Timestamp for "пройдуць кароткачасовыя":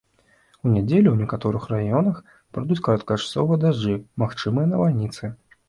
2.51-3.63